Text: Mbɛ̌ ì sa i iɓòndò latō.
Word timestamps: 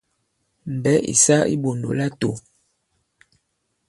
Mbɛ̌ 0.75 0.95
ì 1.11 1.13
sa 1.23 1.37
i 1.45 1.47
iɓòndò 1.55 1.89
latō. 1.99 2.29